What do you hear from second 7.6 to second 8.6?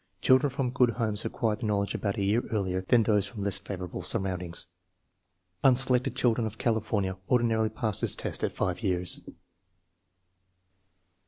pass the test at